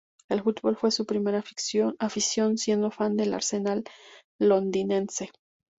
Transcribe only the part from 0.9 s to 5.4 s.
primera afición, siendo fan del Arsenal londinense.